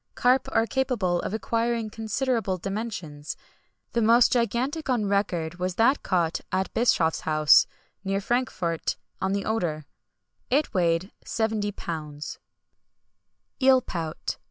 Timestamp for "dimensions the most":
2.57-4.31